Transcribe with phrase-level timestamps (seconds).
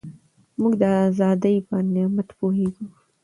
[0.59, 2.85] موږ د ازادۍ په نعمت پوهېږو.